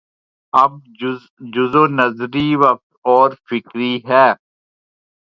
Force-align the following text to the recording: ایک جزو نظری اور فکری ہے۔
ایک 0.53 0.73
جزو 1.53 1.83
نظری 1.99 2.47
اور 3.05 3.29
فکری 3.47 3.93
ہے۔ 4.09 4.27